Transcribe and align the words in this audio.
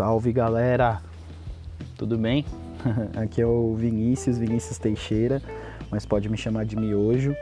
Salve 0.00 0.32
galera, 0.32 0.98
tudo 1.98 2.16
bem? 2.16 2.46
Aqui 3.22 3.42
é 3.42 3.46
o 3.46 3.74
Vinícius, 3.74 4.38
Vinícius 4.38 4.78
Teixeira, 4.78 5.42
mas 5.90 6.06
pode 6.06 6.26
me 6.30 6.38
chamar 6.38 6.64
de 6.64 6.74
Miojo. 6.74 7.36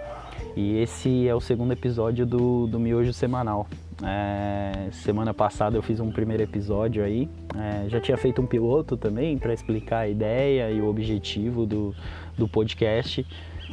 E 0.57 0.77
esse 0.79 1.29
é 1.29 1.33
o 1.33 1.41
segundo 1.41 1.71
episódio 1.71 2.27
do, 2.27 2.67
do 2.67 2.81
Miojo 2.81 3.13
Semanal. 3.13 3.69
É, 4.03 4.89
semana 4.91 5.33
passada 5.33 5.77
eu 5.77 5.83
fiz 5.83 6.01
um 6.01 6.11
primeiro 6.11 6.43
episódio 6.43 7.05
aí, 7.05 7.29
é, 7.57 7.89
já 7.89 8.01
tinha 8.01 8.17
feito 8.17 8.43
um 8.43 8.47
piloto 8.47 8.97
também 8.97 9.39
para 9.39 9.55
explicar 9.55 10.01
a 10.01 10.09
ideia 10.09 10.69
e 10.69 10.81
o 10.81 10.89
objetivo 10.89 11.65
do, 11.65 11.95
do 12.37 12.49
podcast. 12.49 13.25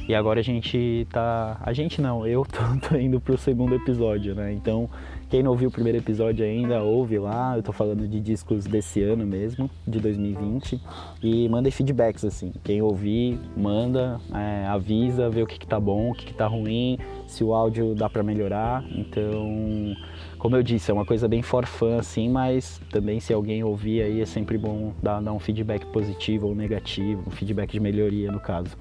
E 0.08 0.14
agora 0.14 0.42
a 0.42 0.44
gente 0.44 1.08
tá. 1.10 1.58
A 1.62 1.74
gente 1.74 2.00
não, 2.00 2.28
eu 2.28 2.46
tô, 2.52 2.88
tô 2.88 2.96
indo 2.98 3.20
pro 3.20 3.36
segundo 3.36 3.74
episódio, 3.74 4.36
né? 4.36 4.54
Então 4.54 4.88
quem 5.36 5.44
não 5.44 5.52
ouviu 5.52 5.68
o 5.68 5.72
primeiro 5.72 5.98
episódio 5.98 6.46
ainda, 6.46 6.82
ouve 6.82 7.20
lá. 7.20 7.58
Eu 7.58 7.62
tô 7.62 7.74
falando 7.74 8.08
de 8.08 8.22
discos 8.22 8.64
desse 8.64 9.04
ano 9.04 9.26
mesmo, 9.26 9.70
de 9.86 10.00
2020. 10.00 10.82
E 11.22 11.50
manda 11.50 11.70
feedbacks, 11.70 12.24
assim. 12.24 12.54
Quem 12.64 12.82
ouvir, 12.82 13.38
manda, 13.54 14.18
é, 14.34 14.66
avisa, 14.66 15.30
vê 15.30 15.44
o 15.44 15.46
que, 15.46 15.60
que 15.60 15.68
tá 15.68 15.78
bom, 15.78 16.12
o 16.12 16.14
que, 16.14 16.28
que 16.28 16.34
tá 16.34 16.48
ruim, 16.48 16.98
se 17.28 17.44
o 17.44 17.54
áudio 17.54 17.94
dá 17.94 18.10
para 18.10 18.24
melhorar. 18.24 18.82
Então, 18.90 19.94
como 20.38 20.56
eu 20.56 20.64
disse, 20.64 20.90
é 20.90 20.94
uma 20.94 21.06
coisa 21.06 21.28
bem 21.28 21.42
forfã, 21.42 21.98
assim, 21.98 22.30
mas 22.30 22.80
também 22.90 23.20
se 23.20 23.34
alguém 23.34 23.62
ouvir 23.62 24.04
aí 24.04 24.22
é 24.22 24.26
sempre 24.26 24.58
bom 24.58 24.94
dar, 25.04 25.20
dar 25.20 25.34
um 25.34 25.40
feedback 25.40 25.86
positivo 25.88 26.48
ou 26.48 26.56
negativo, 26.56 27.24
um 27.28 27.32
feedback 27.32 27.74
de 27.74 27.80
melhoria 27.82 28.32
no 28.32 28.40
caso. 28.40 28.78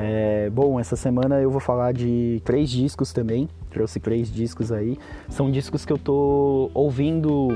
É, 0.00 0.48
bom, 0.50 0.78
essa 0.78 0.94
semana 0.94 1.40
eu 1.40 1.50
vou 1.50 1.58
falar 1.58 1.92
de 1.92 2.40
três 2.44 2.70
discos 2.70 3.12
também. 3.12 3.48
Trouxe 3.68 3.98
três 3.98 4.30
discos 4.30 4.70
aí. 4.70 4.96
São 5.28 5.50
discos 5.50 5.84
que 5.88 5.92
eu 5.92 5.98
tô 5.98 6.70
ouvindo 6.74 7.48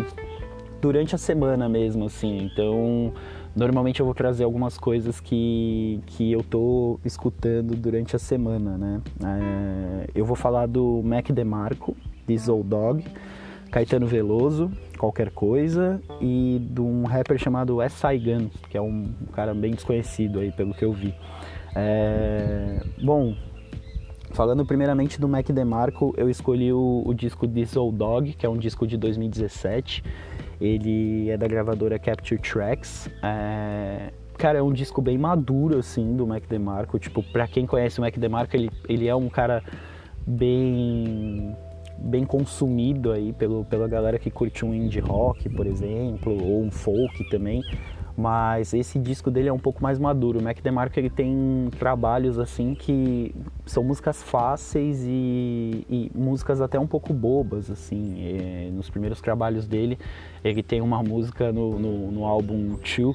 durante 0.80 1.14
a 1.14 1.18
semana 1.18 1.68
mesmo, 1.68 2.06
assim. 2.06 2.38
Então, 2.38 3.12
normalmente 3.54 4.00
eu 4.00 4.06
vou 4.06 4.14
trazer 4.14 4.44
algumas 4.44 4.78
coisas 4.78 5.20
que, 5.20 6.00
que 6.06 6.32
eu 6.32 6.42
tô 6.42 6.98
escutando 7.04 7.76
durante 7.76 8.16
a 8.16 8.18
semana, 8.18 8.78
né? 8.78 9.00
É, 9.22 10.10
eu 10.14 10.24
vou 10.24 10.34
falar 10.34 10.64
do 10.64 11.02
Mac 11.04 11.30
DeMarco, 11.30 11.94
Diesel 12.26 12.62
Dog, 12.64 13.04
Caetano 13.70 14.06
Veloso, 14.06 14.70
Qualquer 14.98 15.30
Coisa, 15.30 16.00
e 16.18 16.58
de 16.70 16.80
um 16.80 17.04
rapper 17.04 17.38
chamado 17.38 17.82
S.I. 17.82 18.18
Gun, 18.18 18.48
que 18.70 18.78
é 18.78 18.80
um 18.80 19.12
cara 19.34 19.52
bem 19.52 19.72
desconhecido 19.72 20.40
aí, 20.40 20.50
pelo 20.50 20.72
que 20.72 20.86
eu 20.86 20.92
vi. 20.92 21.14
É, 21.76 22.82
bom, 23.02 23.34
falando 24.32 24.64
primeiramente 24.64 25.20
do 25.20 25.28
Mac 25.28 25.46
DeMarco, 25.48 26.14
eu 26.16 26.28
escolhi 26.28 26.72
o, 26.72 27.02
o 27.04 27.14
disco 27.14 27.46
Diesel 27.46 27.90
Dog, 27.92 28.32
que 28.32 28.44
é 28.44 28.48
um 28.48 28.56
disco 28.56 28.86
de 28.86 28.96
2017. 28.96 30.02
Ele 30.60 31.30
é 31.30 31.36
da 31.36 31.46
gravadora 31.46 31.98
Capture 31.98 32.40
Tracks. 32.40 33.10
É, 33.22 34.12
cara, 34.38 34.58
é 34.58 34.62
um 34.62 34.72
disco 34.72 35.02
bem 35.02 35.18
maduro, 35.18 35.78
assim, 35.78 36.16
do 36.16 36.26
Mac 36.26 36.44
DeMarco. 36.48 36.98
Tipo, 36.98 37.22
pra 37.32 37.46
quem 37.46 37.66
conhece 37.66 37.98
o 37.98 38.02
Mac 38.02 38.16
DeMarco, 38.16 38.56
ele, 38.56 38.70
ele 38.88 39.08
é 39.08 39.14
um 39.14 39.28
cara 39.28 39.62
bem 40.26 41.54
bem 41.98 42.24
consumido 42.24 43.12
aí 43.12 43.32
pelo, 43.32 43.64
pela 43.64 43.86
galera 43.86 44.18
que 44.18 44.28
curte 44.28 44.64
um 44.64 44.74
indie 44.74 44.98
rock, 44.98 45.48
por 45.48 45.66
exemplo, 45.66 46.32
ou 46.32 46.60
um 46.64 46.70
folk 46.70 47.30
também 47.30 47.62
mas 48.16 48.74
esse 48.74 48.98
disco 48.98 49.30
dele 49.30 49.48
é 49.48 49.52
um 49.52 49.58
pouco 49.58 49.82
mais 49.82 49.98
maduro. 49.98 50.38
O 50.38 50.42
Mac 50.42 50.60
DeMarco 50.60 50.98
ele 50.98 51.10
tem 51.10 51.68
trabalhos 51.78 52.38
assim 52.38 52.74
que 52.74 53.34
são 53.64 53.82
músicas 53.82 54.22
fáceis 54.22 55.02
e, 55.04 55.86
e 55.88 56.10
músicas 56.14 56.60
até 56.60 56.78
um 56.78 56.86
pouco 56.86 57.12
bobas 57.12 57.70
assim. 57.70 58.14
E, 58.18 58.70
nos 58.70 58.90
primeiros 58.90 59.20
trabalhos 59.20 59.66
dele, 59.66 59.98
ele 60.44 60.62
tem 60.62 60.80
uma 60.80 61.02
música 61.02 61.52
no, 61.52 61.78
no, 61.78 62.10
no 62.10 62.24
álbum 62.24 62.76
Two 62.76 63.14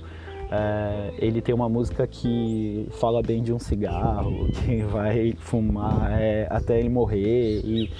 é, 0.50 1.14
ele 1.20 1.42
tem 1.42 1.54
uma 1.54 1.68
música 1.68 2.08
que 2.08 2.88
fala 2.92 3.22
bem 3.22 3.44
de 3.44 3.52
um 3.52 3.60
cigarro, 3.60 4.48
que 4.64 4.82
vai 4.84 5.34
fumar 5.38 6.12
é, 6.20 6.48
até 6.50 6.80
ele 6.80 6.90
morrer. 6.90 7.62
E 7.64 7.92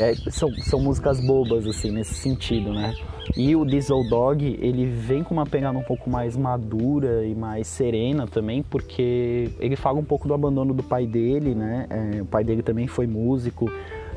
é, 0.00 0.14
são, 0.30 0.50
são 0.54 0.80
músicas 0.80 1.24
bobas, 1.24 1.66
assim, 1.66 1.90
nesse 1.90 2.14
sentido, 2.14 2.72
né? 2.72 2.94
E 3.36 3.54
o 3.54 3.64
Diesel 3.64 4.02
Dog, 4.08 4.58
ele 4.60 4.84
vem 4.84 5.22
com 5.22 5.32
uma 5.32 5.46
pegada 5.46 5.78
um 5.78 5.82
pouco 5.82 6.10
mais 6.10 6.36
madura 6.36 7.24
e 7.24 7.34
mais 7.34 7.68
serena 7.68 8.26
também, 8.26 8.62
porque 8.62 9.50
ele 9.60 9.76
fala 9.76 9.98
um 9.98 10.04
pouco 10.04 10.26
do 10.26 10.34
abandono 10.34 10.74
do 10.74 10.82
pai 10.82 11.06
dele, 11.06 11.54
né? 11.54 11.86
É, 11.88 12.22
o 12.22 12.26
pai 12.26 12.42
dele 12.42 12.62
também 12.62 12.88
foi 12.88 13.06
músico, 13.06 13.70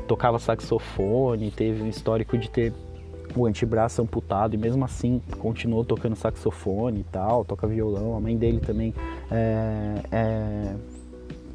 tocava 0.08 0.38
saxofone, 0.38 1.52
teve 1.52 1.82
um 1.82 1.88
histórico 1.88 2.36
de 2.36 2.50
ter 2.50 2.72
o 3.36 3.46
antebraço 3.46 4.02
amputado 4.02 4.54
e 4.54 4.58
mesmo 4.58 4.84
assim 4.84 5.20
continuou 5.38 5.84
tocando 5.84 6.16
saxofone 6.16 7.00
e 7.00 7.04
tal, 7.04 7.44
toca 7.44 7.66
violão. 7.66 8.16
A 8.16 8.20
mãe 8.20 8.36
dele 8.36 8.60
também 8.60 8.94
é, 9.30 9.94
é, 10.10 10.74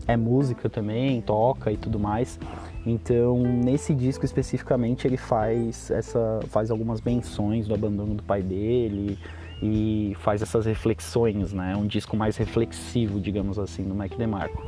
é 0.07 0.17
música 0.17 0.69
também, 0.69 1.21
toca 1.21 1.71
e 1.71 1.77
tudo 1.77 1.99
mais. 1.99 2.39
Então, 2.85 3.37
nesse 3.39 3.93
disco 3.93 4.25
especificamente, 4.25 5.07
ele 5.07 5.17
faz 5.17 5.91
essa 5.91 6.39
faz 6.47 6.71
algumas 6.71 7.01
menções 7.01 7.67
do 7.67 7.73
abandono 7.73 8.15
do 8.15 8.23
pai 8.23 8.41
dele 8.41 9.19
e 9.61 10.15
faz 10.19 10.41
essas 10.41 10.65
reflexões, 10.65 11.53
né? 11.53 11.73
É 11.73 11.77
um 11.77 11.85
disco 11.85 12.17
mais 12.17 12.35
reflexivo, 12.37 13.19
digamos 13.19 13.59
assim, 13.59 13.83
do 13.83 13.93
Mike 13.93 14.17
DeMarco. 14.17 14.65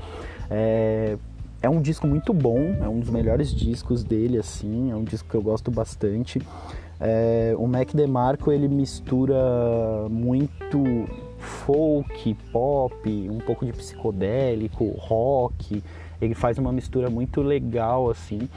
É, 0.49 1.17
é 1.63 1.69
um 1.69 1.81
disco 1.81 2.05
muito 2.05 2.33
bom, 2.33 2.75
é 2.81 2.87
um 2.87 2.99
dos 2.99 3.09
melhores 3.09 3.53
discos 3.55 4.03
dele, 4.03 4.37
assim, 4.37 4.91
é 4.91 4.95
um 4.95 5.03
disco 5.03 5.27
que 5.27 5.35
eu 5.35 5.41
gosto 5.41 5.71
bastante. 5.71 6.39
É, 6.99 7.53
o 7.57 7.67
Mac 7.67 7.93
DeMarco 7.93 8.51
ele 8.51 8.67
mistura 8.67 9.35
muito 10.09 11.07
folk, 11.37 12.33
pop, 12.51 13.29
um 13.29 13.39
pouco 13.39 13.65
de 13.65 13.73
psicodélico, 13.73 14.85
rock. 14.97 15.83
Ele 16.21 16.33
faz 16.33 16.57
uma 16.57 16.71
mistura 16.71 17.09
muito 17.09 17.41
legal 17.41 18.09
assim 18.09 18.47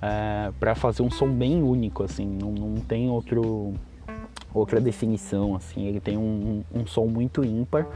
é, 0.00 0.52
para 0.60 0.74
fazer 0.74 1.02
um 1.02 1.10
som 1.10 1.28
bem 1.28 1.62
único 1.62 2.02
assim. 2.02 2.26
Não, 2.26 2.52
não, 2.52 2.74
tem 2.76 3.10
outro 3.10 3.74
outra 4.54 4.80
definição 4.80 5.54
assim. 5.54 5.86
Ele 5.86 6.00
tem 6.00 6.16
um, 6.16 6.62
um 6.72 6.86
som 6.86 7.06
muito 7.06 7.44
ímpar. 7.44 7.86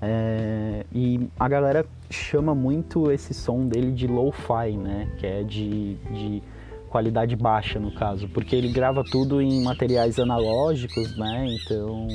É, 0.00 0.86
e 0.92 1.28
a 1.38 1.48
galera 1.48 1.84
chama 2.08 2.54
muito 2.54 3.10
esse 3.10 3.34
som 3.34 3.66
dele 3.66 3.92
de 3.92 4.06
lo-fi, 4.06 4.76
né? 4.76 5.12
Que 5.18 5.26
é 5.26 5.42
de, 5.42 5.94
de 5.94 6.42
qualidade 6.88 7.36
baixa 7.36 7.78
no 7.78 7.92
caso, 7.92 8.28
porque 8.28 8.56
ele 8.56 8.68
grava 8.68 9.04
tudo 9.04 9.40
em 9.40 9.62
materiais 9.62 10.18
analógicos, 10.18 11.16
né? 11.16 11.46
Então 11.54 12.08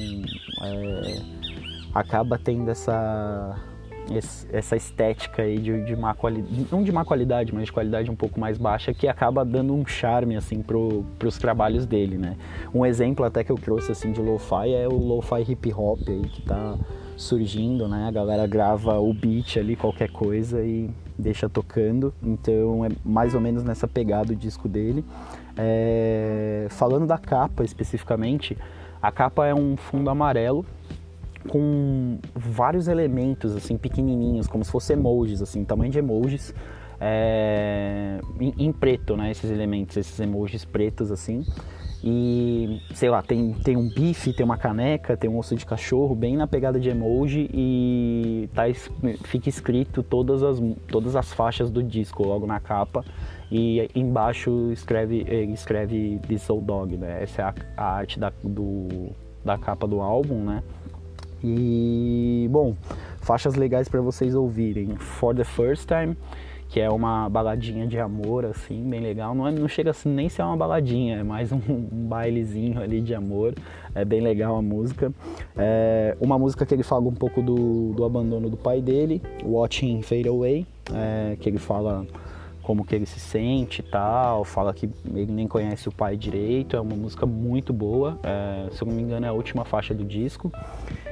é, 0.61 1.22
acaba 1.94 2.38
tendo 2.38 2.69
essa 2.69 3.56
essa 4.51 4.75
estética 4.75 5.44
aí 5.44 5.57
de, 5.57 5.85
de 5.85 5.95
má 5.95 6.13
qualidade, 6.13 6.67
não 6.69 6.84
de 6.84 6.91
má 6.91 7.06
qualidade, 7.06 7.56
mas 7.56 7.66
de 7.66 7.72
qualidade 7.72 8.11
um 8.11 8.16
pouco 8.16 8.38
mais 8.38 8.57
baixa, 8.57 8.94
que 8.94 9.07
acaba 9.07 9.45
dando 9.45 9.73
um 9.73 9.85
charme 9.85 10.35
assim 10.35 10.61
pro, 10.61 11.05
pros 11.17 11.38
trabalhos 11.38 11.85
dele, 11.85 12.17
né? 12.17 12.35
Um 12.73 12.85
exemplo 12.85 13.25
até 13.25 13.45
que 13.45 13.51
eu 13.51 13.55
trouxe 13.55 13.94
assim 13.94 14.11
de 14.11 14.22
lo-fi 14.22 14.73
é 14.73 14.88
o 14.88 14.97
lo-fi 14.97 15.50
hip 15.50 15.73
hop 15.73 16.01
aí 16.07 16.22
que 16.22 16.41
tá 16.41 16.78
surgindo, 17.16 17.88
né? 17.88 18.07
A 18.07 18.11
galera 18.11 18.45
grava 18.45 19.00
o 19.00 19.13
beat 19.13 19.57
ali, 19.57 19.75
qualquer 19.75 20.11
coisa 20.11 20.61
e 20.61 20.90
deixa 21.18 21.50
tocando. 21.50 22.13
Então 22.22 22.85
é 22.85 22.90
mais 23.03 23.34
ou 23.34 23.41
menos 23.41 23.63
nessa 23.63 23.88
pegada 23.88 24.34
o 24.34 24.35
disco 24.35 24.68
dele. 24.68 25.03
É... 25.57 26.68
Falando 26.69 27.07
da 27.07 27.18
capa 27.18 27.63
especificamente, 27.63 28.57
a 29.01 29.12
capa 29.12 29.47
é 29.47 29.53
um 29.53 29.78
fundo 29.78 30.09
amarelo 30.09 30.66
com 31.50 32.19
vários 32.34 32.88
elementos 32.88 33.56
assim 33.56 33.78
pequenininhos, 33.78 34.47
como 34.47 34.63
se 34.63 34.72
fossem 34.72 34.96
emojis, 34.96 35.41
assim, 35.41 35.66
tamanho 35.66 35.91
de 35.91 36.00
emojis. 36.00 36.53
É... 37.00 38.19
Em, 38.40 38.53
em 38.58 38.72
preto, 38.72 39.17
né? 39.17 39.32
Esses 39.32 39.52
elementos, 39.52 39.97
esses 39.97 40.20
emojis 40.20 40.64
pretos 40.64 41.11
assim. 41.11 41.46
E, 42.05 42.82
sei 42.94 43.09
lá, 43.09 43.22
tem, 43.22 43.53
tem 43.53 43.78
um 43.78 43.88
bife, 43.88 44.34
tem 44.34 44.44
uma 44.44 44.58
caneca, 44.58 45.16
tem 45.16 45.29
um 45.29 45.38
osso 45.38 45.55
de 45.55 45.66
cachorro, 45.66 46.14
bem 46.14 46.35
na 46.35 46.46
pegada 46.46 46.78
de 46.78 46.90
emoji 46.90 47.50
e 47.53 48.50
tá, 48.53 48.64
fica 49.23 49.47
escrito 49.47 50.03
todas 50.03 50.44
as, 50.44 50.58
todas 50.90 51.16
as 51.16 51.32
faixas 51.32 51.72
do 51.72 51.82
disco 51.82 52.28
logo 52.28 52.46
na 52.46 52.59
capa. 52.59 53.05
E 53.50 53.90
embaixo 53.96 54.72
escreve, 54.73 55.22
escreve 55.53 56.20
This 56.28 56.50
Old 56.50 56.66
Dog, 56.66 56.97
né? 56.97 57.23
Essa 57.23 57.41
é 57.41 57.46
a, 57.46 57.53
a 57.78 57.85
arte 57.94 58.20
da, 58.20 58.34
do, 58.44 59.11
da 59.46 59.58
capa 59.58 59.88
do 59.88 60.02
álbum, 60.02 60.44
né? 60.44 60.61
E, 61.41 62.49
bom, 62.52 62.76
faixas 63.22 63.56
legais 63.56 63.88
para 63.88 64.02
vocês 64.02 64.35
ouvirem. 64.35 64.96
For 64.97 65.34
the 65.34 65.44
First 65.44 65.88
Time 65.88 66.17
que 66.69 66.79
é 66.79 66.89
uma 66.89 67.29
baladinha 67.29 67.85
de 67.85 67.99
amor, 67.99 68.45
assim, 68.45 68.83
bem 68.89 68.99
legal. 68.99 69.35
Não, 69.35 69.47
é, 69.47 69.51
não 69.51 69.67
chega 69.67 69.91
assim, 69.91 70.09
nem 70.09 70.29
ser 70.29 70.41
uma 70.43 70.57
baladinha, 70.57 71.17
é 71.17 71.23
mais 71.23 71.51
um, 71.51 71.59
um, 71.69 72.07
bailezinho 72.07 72.81
ali 72.81 73.01
de 73.01 73.13
amor. 73.13 73.53
É 73.93 74.03
bem 74.03 74.21
legal 74.21 74.55
a 74.55 74.61
música. 74.61 75.13
É 75.55 76.17
uma 76.19 76.37
música 76.39 76.65
que 76.65 76.73
ele 76.73 76.83
fala 76.83 77.07
um 77.07 77.13
pouco 77.13 77.41
do, 77.41 77.93
do 77.93 78.03
abandono 78.03 78.49
do 78.49 78.57
pai 78.57 78.81
dele, 78.81 79.21
Watching 79.43 80.01
Fade 80.01 80.27
Away, 80.27 80.65
é, 80.93 81.35
que 81.39 81.47
ele 81.47 81.59
fala 81.59 82.05
como 82.63 82.85
que 82.85 82.95
ele 82.95 83.05
se 83.05 83.19
sente 83.19 83.81
e 83.81 83.83
tal, 83.83 84.43
fala 84.43 84.73
que 84.73 84.89
ele 85.13 85.31
nem 85.31 85.47
conhece 85.47 85.89
o 85.89 85.91
pai 85.91 86.15
direito, 86.15 86.75
é 86.75 86.79
uma 86.79 86.95
música 86.95 87.25
muito 87.25 87.73
boa, 87.73 88.17
é, 88.23 88.69
se 88.71 88.81
eu 88.81 88.87
não 88.87 88.95
me 88.95 89.01
engano 89.01 89.25
é 89.25 89.29
a 89.29 89.33
última 89.33 89.65
faixa 89.65 89.93
do 89.93 90.03
disco. 90.03 90.51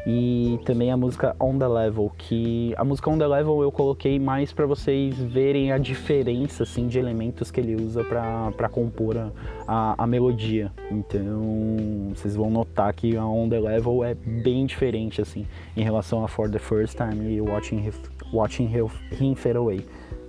E 0.07 0.59
também 0.65 0.91
a 0.91 0.97
música 0.97 1.35
On 1.39 1.57
The 1.59 1.67
Level, 1.67 2.11
que 2.17 2.73
a 2.75 2.83
música 2.83 3.09
On 3.09 3.19
The 3.19 3.27
Level 3.27 3.61
eu 3.61 3.71
coloquei 3.71 4.17
mais 4.17 4.51
para 4.51 4.65
vocês 4.65 5.15
verem 5.19 5.71
a 5.71 5.77
diferença 5.77 6.63
assim, 6.63 6.87
de 6.87 6.97
elementos 6.97 7.51
que 7.51 7.59
ele 7.59 7.75
usa 7.75 8.03
para 8.03 8.69
compor 8.69 9.15
a, 9.17 9.31
a, 9.67 10.03
a, 10.03 10.07
melodia. 10.07 10.71
Então 10.89 11.77
vocês 12.15 12.35
vão 12.35 12.49
notar 12.49 12.91
que 12.93 13.15
a 13.15 13.25
On 13.25 13.47
The 13.47 13.59
Level 13.59 14.03
é 14.03 14.15
bem 14.15 14.65
diferente 14.65 15.21
assim 15.21 15.45
em 15.77 15.83
relação 15.83 16.23
a 16.23 16.27
For 16.27 16.49
The 16.49 16.59
First 16.59 16.97
Time 16.97 17.35
e 17.35 17.39
Watching, 17.39 17.91
Watching 18.33 18.71
Him 19.19 19.35
Fade 19.35 19.57
Away, 19.57 19.85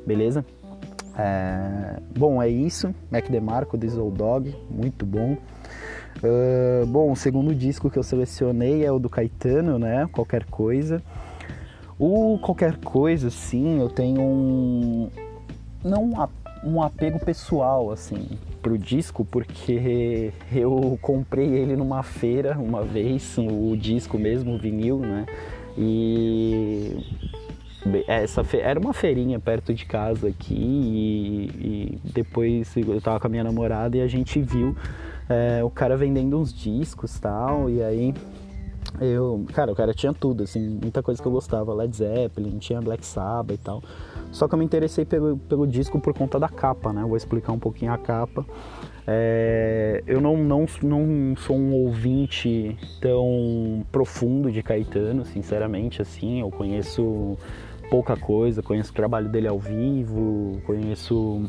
beleza? 0.07 0.45
É, 1.17 2.01
bom, 2.17 2.43
é 2.43 2.49
isso. 2.49 2.95
Mac 3.11 3.29
DeMarco, 3.29 3.79
Old 3.99 4.17
Dog, 4.17 4.55
muito 4.71 5.05
bom. 5.05 5.37
Uh, 6.23 6.87
bom, 6.87 7.11
o 7.11 7.17
segundo 7.17 7.55
disco 7.55 7.91
que 7.91 7.99
eu 7.99 8.03
selecionei 8.03 8.85
é 8.85 8.93
o 8.93 8.99
do 8.99 9.09
Caetano, 9.09 9.79
né? 9.79 10.09
Qualquer 10.13 10.45
coisa. 10.45 11.03
O 11.99 12.39
qualquer 12.39 12.77
coisa, 12.79 13.31
sim, 13.31 13.81
eu 13.81 13.89
tenho 13.89 14.21
um 14.21 15.11
não 15.85 16.11
um 16.65 16.81
apego 16.81 17.19
pessoal 17.19 17.91
assim 17.91 18.39
pro 18.63 18.79
disco 18.79 19.25
porque 19.25 20.33
eu 20.53 20.99
comprei 21.03 21.49
ele 21.49 21.77
numa 21.77 22.03
feira 22.03 22.57
uma 22.59 22.85
vez, 22.85 23.37
o 23.39 23.77
disco 23.77 24.19
mesmo, 24.19 24.55
o 24.55 24.59
vinil, 24.59 24.99
né? 25.01 25.27
E 25.77 26.97
essa 28.07 28.45
era 28.57 28.79
uma 28.79 28.93
feirinha 28.93 29.41
perto 29.41 29.75
de 29.75 29.85
casa 29.85 30.29
aqui 30.29 30.55
e, 30.55 31.99
e, 32.05 32.11
depois 32.13 32.77
eu 32.77 33.01
tava 33.01 33.19
com 33.19 33.27
a 33.27 33.31
minha 33.31 33.45
namorada 33.45 33.97
e 33.97 34.01
a 34.01 34.07
gente 34.07 34.41
viu 34.41 34.77
é, 35.29 35.63
o 35.65 35.71
cara 35.71 35.97
vendendo 35.97 36.39
uns 36.39 36.53
discos 36.53 37.19
tal 37.19 37.69
e 37.69 37.83
aí 37.83 38.15
eu 39.01 39.45
cara 39.53 39.73
o 39.73 39.75
cara 39.75 39.95
tinha 39.95 40.13
tudo 40.13 40.43
assim 40.45 40.79
muita 40.81 41.03
coisa 41.03 41.21
que 41.21 41.27
eu 41.27 41.33
gostava 41.33 41.73
Led 41.75 41.97
Zeppelin 41.97 42.59
tinha 42.59 42.81
Black 42.81 43.05
Sabbath 43.05 43.59
e 43.59 43.63
tal. 43.63 43.83
Só 44.31 44.49
que 44.49 44.55
eu 44.55 44.59
me 44.59 44.65
interessei 44.65 45.05
pelo, 45.05 45.37
pelo 45.37 45.67
disco 45.67 46.01
por 46.01 46.15
conta 46.15 46.39
da 46.39 46.49
capa 46.49 46.93
né? 46.93 47.03
Eu 47.03 47.09
vou 47.09 47.17
explicar 47.17 47.53
um 47.53 47.59
pouquinho 47.59 47.93
a 47.93 47.99
capa. 47.99 48.47
É, 49.07 50.03
eu 50.07 50.21
não, 50.21 50.37
não, 50.37 50.65
não 50.83 51.37
sou 51.37 51.57
um 51.57 51.75
ouvinte 51.75 52.77
tão 53.01 53.85
profundo 53.91 54.51
de 54.51 54.63
Caetano, 54.63 55.25
sinceramente, 55.25 56.01
assim, 56.01 56.41
eu 56.41 56.51
conheço 56.51 57.37
pouca 57.93 58.17
coisa, 58.17 58.63
conheço 58.63 58.91
o 58.91 58.95
trabalho 58.95 59.29
dele 59.29 59.47
ao 59.47 59.59
vivo, 59.59 60.63
conheço 60.65 61.45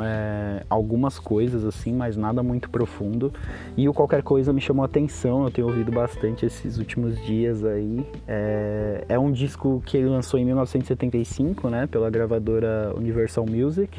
é, 0.00 0.64
algumas 0.70 1.18
coisas 1.18 1.64
assim, 1.64 1.92
mas 1.92 2.16
nada 2.16 2.44
muito 2.44 2.70
profundo. 2.70 3.32
E 3.76 3.88
o 3.88 3.92
qualquer 3.92 4.22
coisa 4.22 4.52
me 4.52 4.60
chamou 4.60 4.84
a 4.84 4.86
atenção, 4.86 5.42
eu 5.42 5.50
tenho 5.50 5.66
ouvido 5.66 5.90
bastante 5.90 6.46
esses 6.46 6.78
últimos 6.78 7.20
dias 7.26 7.64
aí. 7.64 8.06
É, 8.28 9.04
é 9.08 9.18
um 9.18 9.32
disco 9.32 9.82
que 9.84 9.96
ele 9.96 10.06
lançou 10.06 10.38
em 10.38 10.44
1975, 10.44 11.68
né, 11.68 11.88
pela 11.88 12.08
gravadora 12.08 12.92
Universal 12.96 13.44
Music. 13.44 13.98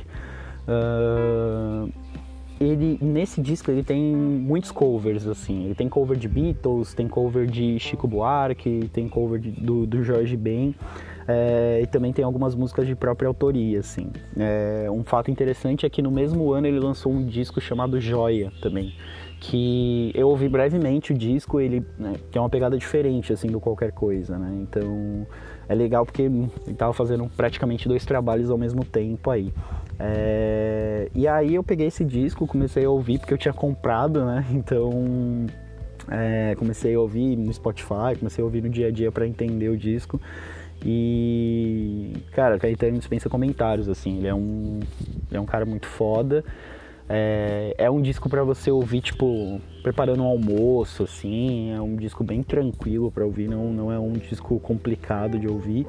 Uh, 0.62 1.92
ele 2.62 2.98
nesse 3.02 3.42
disco 3.42 3.72
ele 3.72 3.84
tem 3.84 4.16
muitos 4.16 4.72
covers 4.72 5.28
assim 5.28 5.66
ele 5.66 5.76
tem 5.76 5.90
cover 5.90 6.18
de 6.18 6.28
Beatles 6.28 6.94
tem 6.94 7.08
cover 7.08 7.48
de 7.48 7.80
Chico 7.80 8.08
Buarque 8.08 8.90
tem 8.94 9.10
cover 9.10 9.40
de, 9.40 9.52
do, 9.52 9.88
do 9.88 10.04
Jorge 10.04 10.38
Ben 10.38 10.76
é, 11.28 11.80
e 11.82 11.88
também 11.88 12.12
tem 12.12 12.26
algumas 12.26 12.56
músicas 12.56 12.88
de 12.88 12.96
própria 12.96 13.28
autoria, 13.28 13.80
assim. 13.80 14.10
É, 14.38 14.88
um 14.92 15.04
fato 15.04 15.30
interessante 15.30 15.86
é 15.86 15.90
que 15.90 16.02
no 16.02 16.12
mesmo 16.12 16.52
ano 16.52 16.68
ele 16.68 16.80
lançou 16.80 17.12
um 17.12 17.26
disco 17.26 17.62
chamado 17.62 18.02
Joia 18.02 18.52
também, 18.62 18.94
que 19.40 20.12
eu 20.14 20.28
ouvi 20.30 20.50
brevemente 20.50 21.14
o 21.14 21.18
disco, 21.18 21.60
ele 21.60 21.86
né, 21.98 22.14
é 22.34 22.40
uma 22.40 22.50
pegada 22.50 22.78
diferente 22.78 23.32
assim 23.32 23.48
do 23.48 23.60
qualquer 23.60 23.92
coisa, 23.92 24.38
né? 24.38 24.60
Então 24.62 25.26
é 25.70 25.76
legal 25.76 26.06
porque 26.06 26.24
ele 26.24 26.50
estava 26.68 26.94
fazendo 26.94 27.30
praticamente 27.36 27.88
dois 27.88 28.06
trabalhos 28.06 28.50
ao 28.50 28.58
mesmo 28.58 28.84
tempo 28.84 29.30
aí. 29.30 29.54
É, 30.04 31.10
e 31.14 31.28
aí 31.28 31.54
eu 31.54 31.64
peguei 31.64 31.86
esse 31.86 32.04
disco, 32.04 32.48
comecei 32.48 32.84
a 32.84 32.90
ouvir 32.90 33.20
porque 33.20 33.34
eu 33.34 33.38
tinha 33.38 33.54
comprado, 33.54 34.26
né? 34.26 34.44
Então 34.52 35.46
é, 36.10 36.56
comecei 36.56 36.96
a 36.96 37.00
ouvir 37.00 37.36
no 37.36 37.54
Spotify, 37.54 38.18
comecei 38.18 38.42
a 38.42 38.46
ouvir 38.46 38.64
no 38.64 38.70
dia 38.70 38.88
a 38.88 38.92
dia 38.92 39.12
para 39.12 39.28
entender 39.28 39.70
o 39.70 39.78
disco. 39.78 40.20
E, 40.84 42.14
cara, 42.32 42.58
Caetano 42.58 42.98
dispensa 42.98 43.30
comentários, 43.30 43.88
assim, 43.88 44.18
ele 44.18 44.28
é 44.28 44.34
um, 44.34 44.80
ele 45.30 45.38
é 45.38 45.40
um 45.40 45.46
cara 45.46 45.64
muito 45.64 45.86
foda. 45.86 46.44
É, 47.08 47.76
é 47.78 47.92
um 47.92 48.02
disco 48.02 48.28
para 48.28 48.44
você 48.44 48.72
ouvir, 48.72 49.02
tipo, 49.02 49.62
preparando 49.84 50.24
um 50.24 50.26
almoço, 50.26 51.04
assim, 51.04 51.72
é 51.72 51.80
um 51.80 51.96
disco 51.96 52.24
bem 52.24 52.42
tranquilo 52.42 53.12
para 53.12 53.24
ouvir, 53.24 53.48
não, 53.48 53.72
não 53.72 53.92
é 53.92 54.00
um 54.00 54.14
disco 54.14 54.60
complicado 54.60 55.38
de 55.38 55.48
ouvir. 55.48 55.86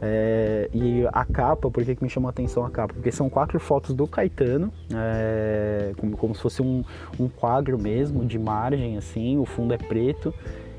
É, 0.00 0.68
e 0.74 1.06
a 1.12 1.24
capa, 1.24 1.70
por 1.70 1.84
que, 1.84 1.94
que 1.94 2.04
me 2.04 2.10
chamou 2.10 2.28
a 2.28 2.30
atenção 2.30 2.64
a 2.64 2.70
capa? 2.70 2.94
Porque 2.94 3.10
são 3.10 3.30
quatro 3.30 3.58
fotos 3.58 3.94
do 3.94 4.06
Caetano, 4.06 4.72
é, 4.94 5.92
como, 5.96 6.16
como 6.16 6.34
se 6.34 6.42
fosse 6.42 6.62
um, 6.62 6.84
um 7.18 7.28
quadro 7.28 7.78
mesmo, 7.78 8.24
de 8.24 8.38
margem, 8.38 8.96
assim, 8.96 9.38
o 9.38 9.44
fundo 9.44 9.72
é 9.72 9.78
preto 9.78 10.34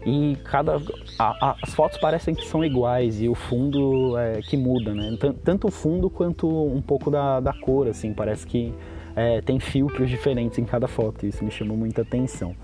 e 0.06 0.38
cada 0.46 0.78
a, 1.20 1.50
a, 1.50 1.56
as 1.62 1.74
fotos 1.74 1.98
parecem 1.98 2.34
que 2.34 2.48
são 2.48 2.64
iguais 2.64 3.22
e 3.22 3.28
o 3.28 3.36
fundo 3.36 4.18
é 4.18 4.42
que 4.42 4.56
muda, 4.56 4.94
né? 4.94 5.18
Tanto 5.44 5.68
o 5.68 5.72
fundo 5.72 6.10
quanto 6.10 6.48
um 6.48 6.82
pouco 6.82 7.12
da, 7.12 7.42
da 7.42 7.52
cor, 7.52 7.88
assim, 7.90 8.14
parece 8.14 8.48
que 8.48 8.74
é, 9.16 9.42
tem 9.42 9.60
filtros 9.60 10.10
diferentes 10.10 10.60
em 10.60 10.64
cada 10.64 10.88
foto. 10.88 11.26
Isso 11.26 11.44
me 11.44 11.52
chamou 11.52 11.76
muita 11.76 12.04
atenção. 12.04 12.56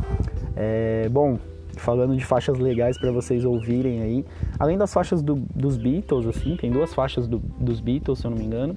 É, 0.55 1.09
bom, 1.09 1.37
falando 1.77 2.15
de 2.15 2.25
faixas 2.25 2.57
legais 2.57 2.97
para 2.97 3.11
vocês 3.11 3.45
ouvirem 3.45 4.01
aí, 4.01 4.25
além 4.59 4.77
das 4.77 4.93
faixas 4.93 5.21
do, 5.21 5.35
dos 5.55 5.77
Beatles, 5.77 6.25
assim, 6.27 6.55
tem 6.55 6.71
duas 6.71 6.93
faixas 6.93 7.27
do, 7.27 7.39
dos 7.39 7.79
Beatles, 7.79 8.19
se 8.19 8.25
eu 8.25 8.31
não 8.31 8.37
me 8.37 8.45
engano, 8.45 8.75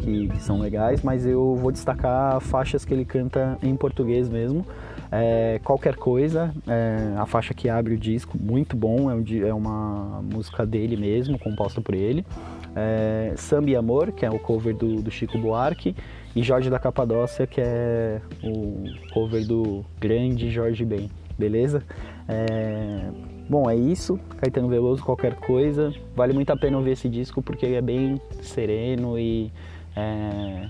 que, 0.00 0.28
que 0.28 0.42
são 0.42 0.58
legais, 0.60 1.02
mas 1.02 1.26
eu 1.26 1.56
vou 1.56 1.70
destacar 1.70 2.40
faixas 2.40 2.84
que 2.84 2.92
ele 2.92 3.04
canta 3.04 3.58
em 3.62 3.74
português 3.76 4.28
mesmo. 4.28 4.64
É, 5.10 5.60
qualquer 5.62 5.94
coisa, 5.94 6.52
é, 6.66 7.14
a 7.16 7.24
faixa 7.24 7.54
que 7.54 7.68
abre 7.68 7.94
o 7.94 7.98
disco, 7.98 8.36
muito 8.36 8.76
bom, 8.76 9.08
é, 9.10 9.14
um, 9.14 9.24
é 9.46 9.54
uma 9.54 10.20
música 10.22 10.66
dele 10.66 10.96
mesmo, 10.96 11.38
composta 11.38 11.80
por 11.80 11.94
ele. 11.94 12.26
É, 12.74 13.32
Samba 13.36 13.70
e 13.70 13.76
Amor, 13.76 14.10
que 14.10 14.26
é 14.26 14.30
o 14.30 14.38
cover 14.38 14.74
do, 14.74 15.00
do, 15.00 15.10
Chico 15.10 15.38
Buarque, 15.38 15.94
e 16.34 16.42
Jorge 16.42 16.68
da 16.68 16.80
Capadócia, 16.80 17.46
que 17.46 17.60
é 17.60 18.20
o 18.42 18.86
cover 19.12 19.46
do 19.46 19.84
grande 20.00 20.50
Jorge 20.50 20.84
Ben, 20.84 21.08
beleza? 21.38 21.82
É, 22.28 23.10
bom, 23.48 23.68
é 23.68 23.76
isso, 23.76 24.18
Caetano 24.38 24.68
Veloso, 24.68 25.02
qualquer 25.02 25.34
coisa, 25.34 25.92
vale 26.14 26.32
muito 26.32 26.50
a 26.50 26.56
pena 26.56 26.76
ouvir 26.76 26.92
esse 26.92 27.08
disco 27.08 27.42
porque 27.42 27.66
ele 27.66 27.76
é 27.76 27.82
bem 27.82 28.20
sereno 28.42 29.18
e 29.18 29.52
é, 29.96 30.68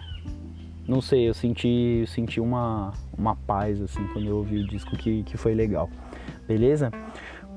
não 0.86 1.00
sei, 1.00 1.28
eu 1.28 1.34
senti, 1.34 2.00
eu 2.00 2.06
senti 2.06 2.40
uma, 2.40 2.92
uma 3.16 3.34
paz 3.34 3.80
assim 3.80 4.06
quando 4.12 4.28
eu 4.28 4.36
ouvi 4.36 4.58
o 4.58 4.66
disco 4.66 4.96
que, 4.96 5.22
que 5.22 5.36
foi 5.36 5.54
legal. 5.54 5.88
Beleza? 6.46 6.90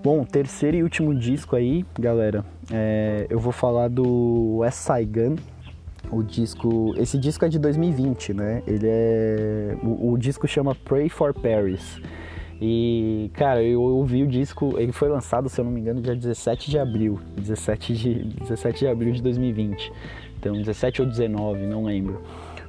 Bom, 0.04 0.24
terceiro 0.24 0.78
e 0.78 0.84
último 0.84 1.14
disco 1.14 1.56
aí, 1.56 1.86
galera. 2.00 2.46
É, 2.72 3.28
eu 3.30 3.40
vou 3.40 3.52
falar 3.52 3.90
do 3.90 4.58
West 4.60 4.88
Gun. 5.08 5.36
O 6.10 6.24
disco, 6.24 6.94
esse 6.96 7.18
disco 7.18 7.44
é 7.44 7.50
de 7.50 7.60
2020, 7.60 8.34
né? 8.34 8.64
Ele 8.66 8.88
é, 8.88 9.78
o, 9.84 10.14
o 10.14 10.18
disco 10.18 10.48
chama 10.48 10.74
Pray 10.74 11.10
for 11.10 11.34
Paris. 11.34 12.00
E, 12.60 13.30
cara, 13.34 13.62
eu 13.62 13.82
ouvi 13.82 14.24
o 14.24 14.28
disco, 14.28 14.76
ele 14.78 14.92
foi 14.92 15.10
lançado, 15.10 15.48
se 15.48 15.62
eu 15.62 15.66
não 15.66 15.72
me 15.72 15.80
engano, 15.80 16.02
dia 16.02 16.16
17 16.16 16.72
de 16.72 16.80
abril, 16.80 17.20
17 17.38 17.94
de, 17.94 18.14
17 18.42 18.80
de 18.80 18.88
abril 18.88 19.14
de 19.14 19.22
2020. 19.22 19.92
Então, 20.40 20.54
17 20.54 21.02
ou 21.02 21.08
19, 21.08 21.68
não 21.68 21.86
lembro. 21.86 22.22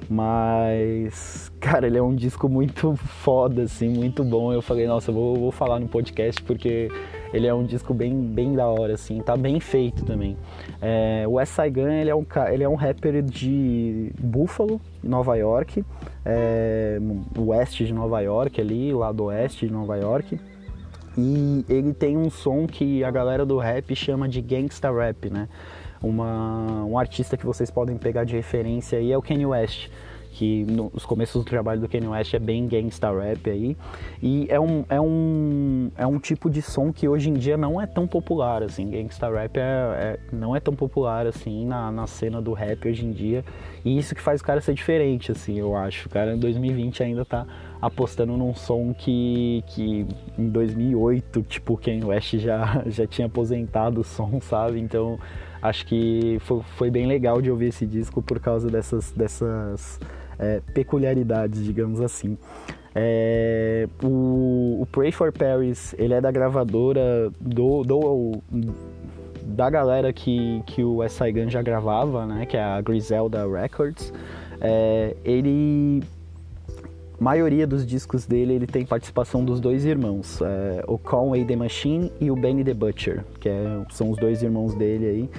Mas, 0.09 1.51
cara, 1.61 1.87
ele 1.87 1.99
é 1.99 2.03
um 2.03 2.15
disco 2.15 2.49
muito 2.49 2.97
foda, 2.97 3.63
assim, 3.63 3.89
muito 3.89 4.23
bom. 4.25 4.53
Eu 4.53 4.63
falei, 4.63 4.87
nossa, 4.87 5.11
eu 5.11 5.15
vou, 5.15 5.37
vou 5.37 5.51
falar 5.51 5.79
no 5.81 5.89
podcast 5.89 6.43
porque 6.43 6.91
ele 7.33 7.47
é 7.47 7.55
um 7.55 7.65
disco 7.65 7.93
bem, 7.93 8.15
bem 8.15 8.55
da 8.55 8.67
hora, 8.67 8.95
assim, 8.95 9.21
tá 9.21 9.37
bem 9.37 9.61
feito 9.61 10.05
também. 10.05 10.37
É, 10.81 11.25
o 11.27 11.33
West 11.33 11.57
Gun, 11.73 11.89
ele 11.89 12.11
é 12.11 12.15
um, 12.15 12.27
ele 12.53 12.65
é 12.65 12.69
um 12.69 12.75
rapper 12.75 13.23
de 13.23 14.13
Buffalo, 14.19 14.81
Nova 15.03 15.37
York, 15.37 15.85
é, 16.25 16.99
oeste 17.37 17.85
de 17.85 17.93
Nova 17.93 18.21
York 18.21 18.61
ali, 18.61 18.93
lado 18.93 19.25
oeste 19.25 19.67
de 19.67 19.73
Nova 19.73 19.97
York. 19.97 20.41
E 21.17 21.65
ele 21.69 21.93
tem 21.93 22.17
um 22.17 22.31
som 22.31 22.67
que 22.67 23.03
a 23.03 23.11
galera 23.11 23.45
do 23.45 23.59
rap 23.59 23.95
chama 23.97 24.29
de 24.29 24.41
gangsta 24.41 24.91
rap, 24.91 25.29
né? 25.29 25.49
Uma, 26.01 26.85
um 26.85 26.97
artista 26.97 27.37
que 27.37 27.45
vocês 27.45 27.73
podem 27.73 27.97
pegar 27.97 28.23
de 28.23 28.37
referência 28.37 28.99
aí 28.99 29.11
é 29.11 29.19
o 29.19 29.23
Kanye 29.23 29.47
West, 29.47 29.91
que 30.39 30.63
nos 30.67 31.05
começos 31.05 31.43
do 31.43 31.45
trabalho 31.45 31.81
do 31.81 31.89
Kanye 31.89 32.07
West 32.07 32.33
é 32.33 32.39
bem 32.39 32.69
gangsta 32.69 33.11
rap 33.11 33.51
aí. 33.51 33.77
E 34.23 34.47
é 34.49 34.61
um, 34.61 34.85
é 34.89 35.01
um, 35.01 35.91
é 35.97 36.07
um 36.07 36.21
tipo 36.21 36.49
de 36.49 36.63
som 36.63 36.93
que 36.93 37.09
hoje 37.09 37.29
em 37.29 37.33
dia 37.33 37.57
não 37.57 37.81
é 37.81 37.87
tão 37.87 38.07
popular, 38.07 38.63
assim. 38.63 38.89
Gangsta 38.89 39.29
rap 39.29 39.57
é, 39.57 39.61
é, 39.61 40.19
não 40.33 40.55
é 40.55 40.61
tão 40.61 40.77
popular, 40.77 41.27
assim, 41.27 41.67
na, 41.67 41.91
na 41.91 42.07
cena 42.07 42.41
do 42.41 42.53
rap 42.53 42.87
hoje 42.87 43.05
em 43.05 43.11
dia. 43.11 43.45
E 43.85 43.99
isso 43.99 44.15
que 44.15 44.21
faz 44.21 44.41
o 44.41 44.45
cara 44.45 44.61
ser 44.61 44.75
diferente, 44.75 45.33
assim, 45.33 45.59
eu 45.59 45.75
acho. 45.75 46.07
O 46.07 46.11
cara 46.11 46.37
em 46.37 46.39
2020 46.39 47.03
ainda 47.03 47.25
tá 47.25 47.45
apostando 47.83 48.37
num 48.37 48.55
som 48.55 48.95
que, 48.95 49.65
que 49.67 50.07
em 50.39 50.49
2008, 50.51 51.43
tipo, 51.43 51.77
Kanye 51.77 52.05
West 52.05 52.37
já, 52.37 52.81
já 52.87 53.09
tinha 53.09 53.27
aposentado 53.27 54.03
o 54.03 54.05
som, 54.05 54.41
sabe? 54.41 54.79
Então 54.79 55.19
acho 55.61 55.85
que 55.85 56.39
foi, 56.43 56.63
foi 56.77 56.91
bem 56.93 57.09
legal 57.09 57.43
de 57.43 57.51
ouvir 57.51 57.71
esse 57.71 57.85
disco 57.85 58.23
por 58.23 58.39
causa 58.39 58.71
dessas, 58.71 59.11
dessas 59.11 59.99
é, 60.39 60.61
peculiaridades, 60.73 61.65
digamos 61.65 62.01
assim. 62.01 62.37
É, 62.95 63.87
o, 64.03 64.79
o, 64.81 64.87
Pray 64.91 65.13
for 65.13 65.33
Paris, 65.33 65.95
ele 65.99 66.15
é 66.15 66.21
da 66.21 66.31
gravadora 66.31 67.31
do, 67.41 67.85
do 67.85 68.43
da 69.43 69.71
galera 69.71 70.13
que, 70.13 70.63
que 70.67 70.83
o 70.85 71.03
S.I. 71.03 71.33
Gun 71.33 71.49
já 71.49 71.63
gravava, 71.63 72.27
né, 72.27 72.45
que 72.45 72.57
é 72.57 72.63
a 72.63 72.81
Griselda 72.81 73.47
Records. 73.47 74.13
É, 74.61 75.15
ele 75.25 76.03
maioria 77.21 77.67
dos 77.67 77.85
discos 77.85 78.27
dele 78.27 78.55
ele 78.55 78.67
tem 78.67 78.87
participação 78.87 79.45
dos 79.45 79.61
dois 79.61 79.85
irmãos, 79.85 80.41
é, 80.41 80.85
o 80.87 80.97
Conway 80.97 81.45
the 81.45 81.57
Machine 81.57 82.13
e 82.21 82.31
o 82.31 82.37
Benny 82.37 82.63
the 82.63 82.75
Butcher, 82.75 83.25
que 83.41 83.49
é, 83.49 83.85
são 83.91 84.11
os 84.11 84.19
dois 84.19 84.43
irmãos 84.43 84.75
dele 84.75 85.07
aí. 85.07 85.31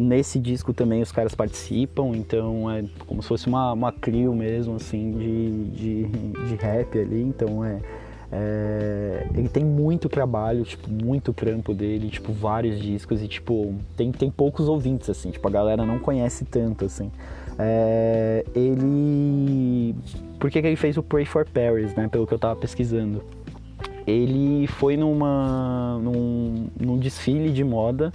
Nesse 0.00 0.38
disco 0.38 0.72
também 0.72 1.02
os 1.02 1.12
caras 1.12 1.34
participam, 1.34 2.12
então 2.14 2.70
é 2.70 2.82
como 3.06 3.20
se 3.20 3.28
fosse 3.28 3.46
uma, 3.46 3.74
uma 3.74 3.92
trio 3.92 4.34
mesmo, 4.34 4.76
assim, 4.76 5.10
de, 5.12 5.64
de, 5.76 6.04
de 6.48 6.54
rap 6.54 6.98
ali, 6.98 7.20
então 7.20 7.62
é, 7.62 7.78
é, 8.32 9.26
ele 9.36 9.50
tem 9.50 9.62
muito 9.62 10.08
trabalho, 10.08 10.64
tipo, 10.64 10.90
muito 10.90 11.34
trampo 11.34 11.74
dele, 11.74 12.08
tipo, 12.08 12.32
vários 12.32 12.80
discos 12.80 13.20
e, 13.20 13.28
tipo, 13.28 13.74
tem, 13.94 14.10
tem 14.10 14.30
poucos 14.30 14.68
ouvintes, 14.68 15.10
assim, 15.10 15.30
tipo, 15.30 15.46
a 15.46 15.50
galera 15.50 15.84
não 15.84 15.98
conhece 15.98 16.46
tanto, 16.46 16.86
assim. 16.86 17.12
É, 17.58 18.42
ele... 18.54 19.94
Por 20.38 20.50
que, 20.50 20.62
que 20.62 20.66
ele 20.66 20.76
fez 20.76 20.96
o 20.96 21.02
Pray 21.02 21.26
for 21.26 21.46
Paris, 21.46 21.94
né, 21.94 22.08
pelo 22.08 22.26
que 22.26 22.32
eu 22.32 22.38
tava 22.38 22.56
pesquisando? 22.58 23.22
Ele 24.06 24.66
foi 24.66 24.96
numa, 24.96 25.98
num, 26.02 26.68
num 26.80 26.96
desfile 26.98 27.50
de 27.50 27.62
moda 27.62 28.10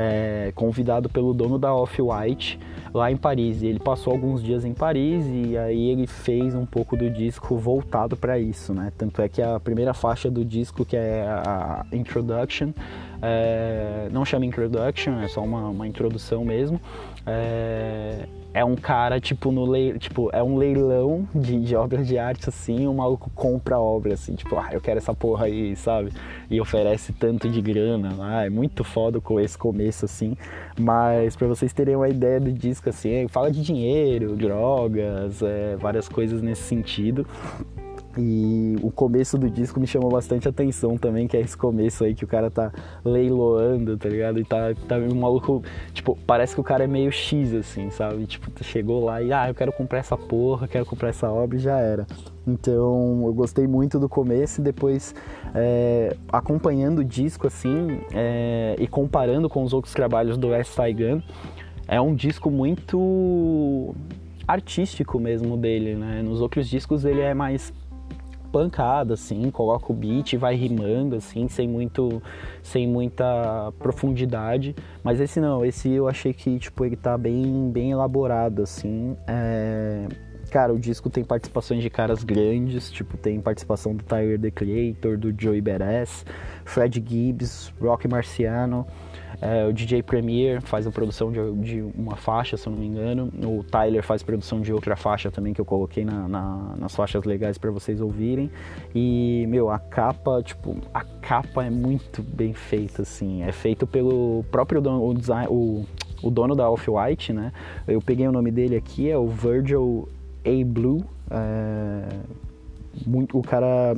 é, 0.00 0.50
convidado 0.54 1.10
pelo 1.10 1.34
dono 1.34 1.58
da 1.58 1.74
Off-White 1.74 2.58
lá 2.94 3.12
em 3.12 3.16
Paris. 3.18 3.60
E 3.60 3.66
ele 3.66 3.78
passou 3.78 4.14
alguns 4.14 4.42
dias 4.42 4.64
em 4.64 4.72
Paris 4.72 5.26
e 5.26 5.58
aí 5.58 5.90
ele 5.90 6.06
fez 6.06 6.54
um 6.54 6.64
pouco 6.64 6.96
do 6.96 7.10
disco 7.10 7.56
voltado 7.58 8.16
para 8.16 8.38
isso, 8.38 8.72
né? 8.72 8.90
Tanto 8.96 9.20
é 9.20 9.28
que 9.28 9.42
a 9.42 9.60
primeira 9.60 9.92
faixa 9.92 10.30
do 10.30 10.42
disco, 10.42 10.86
que 10.86 10.96
é 10.96 11.26
a 11.28 11.84
Introduction, 11.92 12.70
é, 13.20 14.08
não 14.10 14.24
chama 14.24 14.46
Introduction, 14.46 15.20
é 15.20 15.28
só 15.28 15.42
uma, 15.42 15.68
uma 15.68 15.86
introdução 15.86 16.46
mesmo. 16.46 16.80
É, 17.26 18.24
é 18.52 18.64
um 18.64 18.74
cara, 18.74 19.20
tipo, 19.20 19.52
no 19.52 19.64
leilão, 19.64 19.98
tipo, 19.98 20.30
é 20.32 20.42
um 20.42 20.56
leilão 20.56 21.28
de, 21.34 21.60
de 21.60 21.76
obras 21.76 22.06
de 22.06 22.18
arte, 22.18 22.48
assim, 22.48 22.86
o 22.86 22.94
maluco 22.94 23.30
compra 23.34 23.78
obra, 23.78 24.14
assim, 24.14 24.34
tipo, 24.34 24.56
ah, 24.56 24.68
eu 24.72 24.80
quero 24.80 24.98
essa 24.98 25.14
porra 25.14 25.46
aí, 25.46 25.76
sabe? 25.76 26.12
E 26.50 26.60
oferece 26.60 27.12
tanto 27.12 27.48
de 27.48 27.60
grana 27.60 28.12
lá, 28.16 28.44
é 28.44 28.50
muito 28.50 28.82
foda 28.82 29.20
com 29.20 29.38
esse 29.38 29.56
começo, 29.56 30.04
assim. 30.04 30.36
Mas 30.78 31.36
para 31.36 31.46
vocês 31.46 31.72
terem 31.72 31.94
uma 31.94 32.08
ideia 32.08 32.40
do 32.40 32.52
disco, 32.52 32.88
assim, 32.88 33.28
fala 33.28 33.50
de 33.50 33.62
dinheiro, 33.62 34.34
drogas, 34.34 35.42
é, 35.42 35.76
várias 35.76 36.08
coisas 36.08 36.42
nesse 36.42 36.62
sentido. 36.62 37.26
E 38.18 38.76
o 38.82 38.90
começo 38.90 39.38
do 39.38 39.48
disco 39.48 39.78
me 39.78 39.86
chamou 39.86 40.10
bastante 40.10 40.48
atenção 40.48 40.96
também, 40.96 41.28
que 41.28 41.36
é 41.36 41.40
esse 41.40 41.56
começo 41.56 42.02
aí 42.02 42.14
que 42.14 42.24
o 42.24 42.26
cara 42.26 42.50
tá 42.50 42.72
leiloando, 43.04 43.96
tá 43.96 44.08
ligado? 44.08 44.40
E 44.40 44.44
tá, 44.44 44.74
tá 44.88 44.96
um 44.96 45.14
maluco, 45.14 45.62
tipo, 45.92 46.18
parece 46.26 46.54
que 46.54 46.60
o 46.60 46.64
cara 46.64 46.84
é 46.84 46.86
meio 46.88 47.12
X, 47.12 47.54
assim, 47.54 47.88
sabe? 47.90 48.26
Tipo, 48.26 48.50
chegou 48.64 49.04
lá 49.04 49.22
e, 49.22 49.32
ah, 49.32 49.48
eu 49.48 49.54
quero 49.54 49.72
comprar 49.72 50.00
essa 50.00 50.16
porra, 50.16 50.66
quero 50.66 50.84
comprar 50.84 51.10
essa 51.10 51.30
obra 51.30 51.56
e 51.56 51.60
já 51.60 51.78
era. 51.78 52.04
Então 52.46 53.22
eu 53.26 53.32
gostei 53.32 53.66
muito 53.66 53.98
do 53.98 54.08
começo 54.08 54.60
e 54.60 54.64
depois 54.64 55.14
é, 55.54 56.16
acompanhando 56.32 57.00
o 57.00 57.04
disco, 57.04 57.46
assim, 57.46 58.00
é, 58.12 58.74
e 58.78 58.88
comparando 58.88 59.48
com 59.48 59.62
os 59.62 59.72
outros 59.72 59.94
trabalhos 59.94 60.36
do 60.36 60.48
West 60.48 60.76
Gun, 60.76 61.22
é 61.86 62.00
um 62.00 62.14
disco 62.14 62.50
muito 62.50 63.94
artístico 64.48 65.20
mesmo 65.20 65.56
dele, 65.56 65.94
né? 65.94 66.22
Nos 66.22 66.40
outros 66.40 66.68
discos 66.68 67.04
ele 67.04 67.20
é 67.20 67.34
mais 67.34 67.72
pancada, 68.50 69.14
assim, 69.14 69.50
coloca 69.50 69.92
o 69.92 69.94
beat 69.94 70.32
e 70.32 70.36
vai 70.36 70.54
rimando, 70.54 71.16
assim, 71.16 71.48
sem 71.48 71.68
muito, 71.68 72.22
sem 72.62 72.86
muita 72.86 73.72
profundidade. 73.78 74.74
Mas 75.02 75.20
esse 75.20 75.40
não, 75.40 75.64
esse 75.64 75.90
eu 75.90 76.08
achei 76.08 76.32
que, 76.32 76.58
tipo, 76.58 76.84
ele 76.84 76.96
tá 76.96 77.16
bem, 77.16 77.70
bem 77.70 77.90
elaborado, 77.92 78.62
assim. 78.62 79.16
É... 79.26 80.06
Cara, 80.50 80.74
o 80.74 80.78
disco 80.80 81.08
tem 81.08 81.22
participações 81.22 81.80
de 81.80 81.88
caras 81.88 82.24
grandes, 82.24 82.90
tipo, 82.90 83.16
tem 83.16 83.40
participação 83.40 83.94
do 83.94 84.02
Tyler, 84.02 84.38
The 84.40 84.50
Creator, 84.50 85.16
do 85.16 85.32
Joey 85.36 85.60
Beres, 85.60 86.26
Fred 86.64 87.02
Gibbs, 87.06 87.72
Rock 87.80 88.08
Marciano, 88.08 88.84
é, 89.40 89.66
o 89.66 89.72
DJ 89.72 90.02
Premier 90.02 90.60
faz 90.60 90.86
a 90.86 90.90
produção 90.90 91.30
de, 91.30 91.52
de, 91.56 91.82
uma 91.96 92.16
faixa, 92.16 92.56
se 92.56 92.66
eu 92.66 92.72
não 92.72 92.78
me 92.78 92.86
engano. 92.86 93.30
O 93.44 93.62
Tyler 93.64 94.02
faz 94.02 94.22
produção 94.22 94.60
de 94.60 94.72
outra 94.72 94.96
faixa 94.96 95.30
também 95.30 95.52
que 95.52 95.60
eu 95.60 95.64
coloquei 95.64 96.04
na, 96.04 96.28
na, 96.28 96.74
nas 96.78 96.94
faixas 96.94 97.24
legais 97.24 97.58
para 97.58 97.70
vocês 97.70 98.00
ouvirem. 98.00 98.50
E, 98.94 99.46
meu, 99.48 99.70
a 99.70 99.78
capa, 99.78 100.42
tipo, 100.42 100.76
a 100.92 101.04
capa 101.04 101.64
é 101.64 101.70
muito 101.70 102.22
bem 102.22 102.52
feita, 102.52 103.02
assim. 103.02 103.42
É 103.42 103.52
feito 103.52 103.86
pelo 103.86 104.44
próprio 104.50 104.80
dono, 104.80 105.06
o, 105.06 105.14
design, 105.14 105.48
o, 105.50 105.84
o 106.22 106.30
dono 106.30 106.54
da 106.54 106.70
Off-White, 106.70 107.32
né? 107.32 107.52
Eu 107.86 108.00
peguei 108.00 108.26
o 108.26 108.32
nome 108.32 108.50
dele 108.50 108.76
aqui, 108.76 109.10
é 109.10 109.16
o 109.16 109.26
Virgil 109.28 110.08
A. 110.44 110.64
Blue. 110.64 111.04
É, 111.30 112.08
muito, 113.06 113.38
o 113.38 113.42
cara 113.42 113.96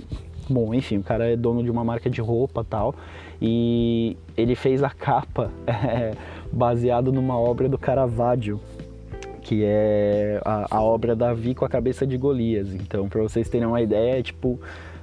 Bom, 0.52 0.74
enfim, 0.74 0.98
o 0.98 1.02
cara 1.02 1.32
é 1.32 1.36
dono 1.36 1.62
de 1.62 1.70
uma 1.70 1.82
marca 1.82 2.10
de 2.10 2.20
roupa 2.20 2.64
tal. 2.68 2.94
E 3.40 4.16
ele 4.36 4.54
fez 4.54 4.82
a 4.82 4.90
capa 4.90 5.50
é, 5.66 6.12
baseado 6.52 7.12
numa 7.12 7.38
obra 7.38 7.68
do 7.68 7.78
Caravaggio, 7.78 8.60
que 9.40 9.62
é 9.64 10.40
a, 10.44 10.76
a 10.76 10.82
obra 10.82 11.16
Davi 11.16 11.54
com 11.54 11.64
a 11.64 11.68
cabeça 11.68 12.06
de 12.06 12.16
Golias. 12.16 12.74
Então, 12.74 13.08
para 13.08 13.22
vocês 13.22 13.48
terem 13.48 13.66
uma 13.66 13.80
ideia, 13.80 14.18
é 14.18 14.22
tipo 14.22 14.60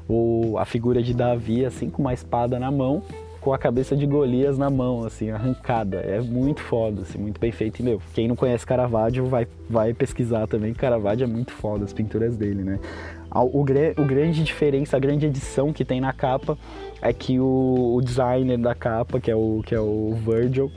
o, 0.08 0.56
a 0.58 0.66
figura 0.66 1.04
de 1.04 1.14
Davi, 1.14 1.66
assim, 1.66 1.90
com 1.90 2.02
uma 2.02 2.14
espada 2.14 2.58
na 2.58 2.72
mão, 2.72 3.04
com 3.40 3.54
a 3.54 3.58
cabeça 3.58 3.96
de 3.96 4.06
Golias 4.06 4.58
na 4.58 4.70
mão, 4.70 5.06
assim, 5.06 5.30
arrancada. 5.30 5.98
É 5.98 6.20
muito 6.22 6.62
foda, 6.62 7.02
assim, 7.02 7.18
muito 7.18 7.40
bem 7.40 7.52
feito. 7.52 7.80
E, 7.80 7.84
meu, 7.84 8.02
quem 8.14 8.28
não 8.28 8.36
conhece 8.36 8.66
Caravaggio 8.66 9.26
vai, 9.26 9.48
vai 9.70 9.94
pesquisar 9.94 10.48
também. 10.48 10.74
Caravaggio 10.74 11.24
é 11.24 11.28
muito 11.28 11.52
foda, 11.52 11.86
as 11.86 11.94
pinturas 11.94 12.36
dele, 12.36 12.64
né? 12.64 12.80
O, 13.34 13.62
o 13.62 14.06
grande 14.06 14.44
diferença, 14.44 14.98
a 14.98 15.00
grande 15.00 15.26
edição 15.26 15.72
que 15.72 15.86
tem 15.86 16.02
na 16.02 16.12
capa 16.12 16.58
é 17.02 17.14
que 17.14 17.40
o, 17.40 17.96
o 17.96 18.02
designer 18.02 18.58
da 18.58 18.74
capa, 18.76 19.20
que 19.20 19.30
é 19.30 19.36
o, 19.36 19.62
que 19.66 19.76
é 19.76 19.80
o 19.80 20.16
Virgil, 20.26 20.72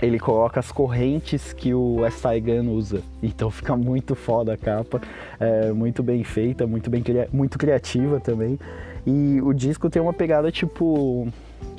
ele 0.00 0.18
coloca 0.18 0.58
as 0.58 0.72
correntes 0.72 1.52
que 1.52 1.72
o. 1.72 1.98
Gun 2.42 2.72
usa. 2.72 3.02
Então 3.22 3.50
fica 3.52 3.76
muito 3.76 4.14
foda 4.14 4.54
a 4.54 4.56
capa, 4.56 5.00
é 5.38 5.72
muito 5.72 6.02
bem 6.02 6.24
feita, 6.24 6.66
muito 6.66 6.90
bem 6.90 7.02
muito 7.32 7.58
criativa 7.58 8.18
também. 8.20 8.58
E 9.06 9.40
o 9.42 9.52
disco 9.52 9.88
tem 9.88 10.02
uma 10.02 10.12
pegada 10.12 10.50
tipo 10.50 11.28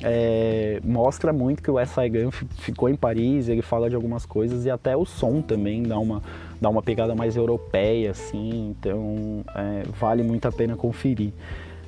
é, 0.02 0.80
mostra 0.84 1.32
muito 1.32 1.62
que 1.62 1.70
o 1.70 1.78
S.I. 1.78 2.10
Gun 2.10 2.30
ficou 2.30 2.88
em 2.88 2.94
Paris, 2.94 3.48
ele 3.48 3.62
fala 3.62 3.88
de 3.88 3.96
algumas 3.96 4.26
coisas 4.26 4.66
e 4.66 4.70
até 4.70 4.96
o 4.96 5.04
som 5.04 5.40
também 5.40 5.82
dá 5.82 5.98
uma, 5.98 6.22
dá 6.60 6.68
uma 6.68 6.82
pegada 6.82 7.14
mais 7.14 7.36
europeia, 7.36 8.10
assim, 8.10 8.74
então 8.78 9.44
é, 9.54 9.82
vale 9.98 10.22
muito 10.22 10.46
a 10.46 10.52
pena 10.52 10.76
conferir. 10.76 11.32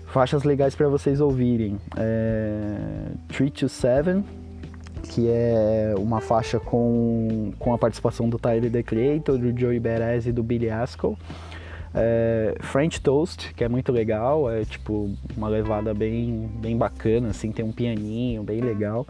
Faixas 0.06 0.44
legais 0.44 0.74
para 0.74 0.88
vocês 0.88 1.20
ouvirem: 1.20 1.78
é, 1.96 2.76
3 3.28 3.50
to 3.50 3.68
7, 3.68 4.24
que 5.02 5.28
é 5.28 5.94
uma 5.98 6.20
faixa 6.20 6.58
com, 6.58 7.52
com 7.58 7.74
a 7.74 7.78
participação 7.78 8.28
do 8.28 8.38
Tyler 8.38 8.70
The 8.70 8.82
Creator, 8.82 9.36
do 9.36 9.58
Joey 9.58 9.78
Beres 9.78 10.26
e 10.26 10.32
do 10.32 10.42
Billy 10.42 10.70
Askel. 10.70 11.18
É, 11.98 12.54
French 12.60 13.00
Toast, 13.00 13.54
que 13.54 13.64
é 13.64 13.68
muito 13.68 13.90
legal, 13.90 14.50
é 14.50 14.66
tipo 14.66 15.10
uma 15.34 15.48
levada 15.48 15.94
bem, 15.94 16.46
bem 16.60 16.76
bacana, 16.76 17.28
assim, 17.28 17.50
tem 17.50 17.64
um 17.64 17.72
pianinho 17.72 18.42
bem 18.42 18.60
legal. 18.60 19.06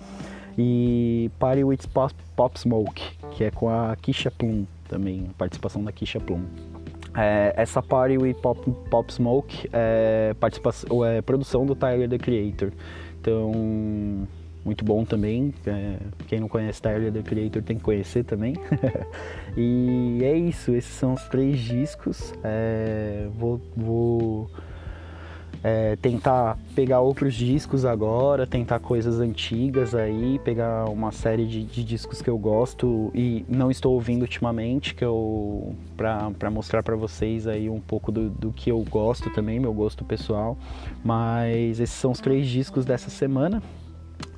E 0.57 1.29
Party 1.39 1.65
with 1.65 1.81
Pop, 1.93 2.15
Pop 2.37 2.59
Smoke, 2.59 3.03
que 3.33 3.45
é 3.45 3.51
com 3.51 3.69
a 3.69 3.97
Kisha 4.01 4.31
Plum 4.31 4.65
também, 4.89 5.29
participação 5.37 5.83
da 5.83 5.91
Kisha 5.91 6.21
Plum. 6.21 6.45
É, 7.15 7.53
essa 7.57 7.83
Party 7.83 8.19
with 8.19 8.35
Pop, 8.35 8.71
Pop 8.89 9.13
Smoke 9.13 9.69
é, 9.73 10.35
participação, 10.39 11.05
é 11.05 11.21
produção 11.21 11.67
do 11.67 11.75
Tyler, 11.75 12.09
The 12.09 12.19
Creator. 12.19 12.73
Então, 13.21 14.29
muito 14.67 14.85
bom 14.85 15.05
também. 15.05 15.55
É, 15.65 15.97
quem 16.27 16.41
não 16.41 16.49
conhece 16.49 16.83
Tyler 16.83 17.13
The 17.13 17.23
Creator 17.23 17.63
tem 17.63 17.79
que 17.79 17.85
conhecer 17.85 18.25
também. 18.25 18.55
e 19.57 20.19
é 20.23 20.37
isso, 20.37 20.73
esses 20.73 20.93
são 20.93 21.15
os 21.15 21.23
três 21.29 21.61
discos. 21.61 22.35
É, 22.43 23.29
vou, 23.39 23.61
vou 23.77 24.51
é, 25.63 25.95
tentar 25.97 26.59
pegar 26.75 27.01
outros 27.01 27.35
discos 27.35 27.85
agora, 27.85 28.45
tentar 28.45 28.81
coisas 28.81 29.21
antigas 29.21 29.95
aí, 29.95 30.41
pegar 30.45 30.89
uma 30.89 31.13
série 31.13 31.47
de, 31.47 31.63
de 31.63 31.85
discos 31.85 32.21
que 32.21 32.29
eu 32.29 32.37
gosto 32.37 33.13
e 33.15 33.45
não 33.49 33.71
estou 33.71 33.95
ouvindo 33.95 34.23
ultimamente, 34.23 34.97
que 34.97 35.05
eu 35.05 35.77
para 35.97 36.51
mostrar 36.51 36.83
para 36.83 36.97
vocês 36.97 37.47
aí 37.47 37.71
um 37.71 37.81
pouco 37.81 38.11
do, 38.11 38.29
do 38.29 38.53
que 38.53 38.71
eu 38.71 38.85
gosto 38.91 39.31
também, 39.31 39.61
meu 39.61 39.73
gosto 39.73 40.05
pessoal. 40.05 40.59
Mas 41.05 41.79
esses 41.79 41.97
são 41.97 42.11
os 42.11 42.19
três 42.19 42.49
discos 42.49 42.85
dessa 42.85 43.11
semana. 43.11 43.63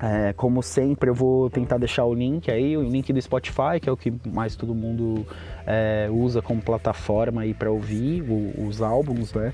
É, 0.01 0.31
como 0.33 0.63
sempre, 0.63 1.09
eu 1.09 1.13
vou 1.13 1.49
tentar 1.49 1.77
deixar 1.77 2.05
o 2.05 2.13
link 2.13 2.49
aí, 2.49 2.77
o 2.77 2.83
link 2.83 3.11
do 3.11 3.21
Spotify, 3.21 3.79
que 3.81 3.89
é 3.89 3.91
o 3.91 3.97
que 3.97 4.13
mais 4.25 4.55
todo 4.55 4.73
mundo 4.73 5.25
é, 5.67 6.07
usa 6.09 6.41
como 6.41 6.61
plataforma 6.61 7.41
aí 7.41 7.53
para 7.53 7.69
ouvir 7.69 8.21
o, 8.21 8.65
os 8.65 8.81
álbuns, 8.81 9.33
né? 9.33 9.53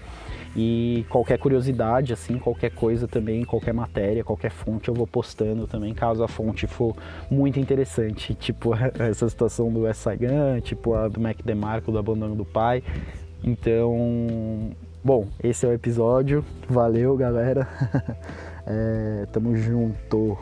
E 0.55 1.03
qualquer 1.10 1.38
curiosidade, 1.38 2.13
assim, 2.13 2.38
qualquer 2.38 2.72
coisa 2.72 3.08
também, 3.08 3.44
qualquer 3.44 3.74
matéria, 3.74 4.24
qualquer 4.24 4.51
fonte 4.51 4.88
eu 4.88 4.94
vou 4.94 5.05
postando 5.05 5.67
também, 5.67 5.94
caso 5.94 6.24
a 6.24 6.27
fonte 6.27 6.65
for 6.67 6.96
muito 7.29 7.60
interessante. 7.60 8.36
Tipo 8.36 8.72
essa 8.98 9.27
situação 9.27 9.72
do 9.72 9.91
Saigon, 9.94 10.62
tipo 10.62 10.94
a 10.94 11.08
do 11.08 11.20
Mac 11.20 11.38
DeMarco, 11.44 11.91
do 11.91 11.98
abandono 11.98 12.36
do 12.36 12.46
pai. 12.46 12.84
Então, 13.44 14.72
bom, 15.03 15.27
esse 15.44 15.65
é 15.65 15.70
o 15.70 15.74
episódio. 15.74 16.46
Valeu, 16.70 17.17
galera. 17.17 17.67
é, 18.66 19.26
tamo 19.32 19.56
junto. 19.56 20.38